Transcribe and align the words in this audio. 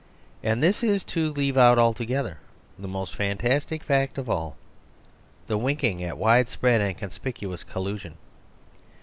And 0.41 0.63
this 0.63 0.81
is 0.81 1.03
to 1.13 1.31
leave 1.31 1.57
out 1.59 1.77
altogether 1.77 2.39
the 2.79 2.87
most 2.87 3.15
fantas 3.15 3.67
tic 3.67 3.83
fact 3.83 4.17
of 4.17 4.31
all: 4.31 4.55
the 5.45 5.59
winking 5.59 6.03
at 6.03 6.17
widespread 6.17 6.81
and 6.81 6.97
conspicuous 6.97 7.63
collusion. 7.63 8.17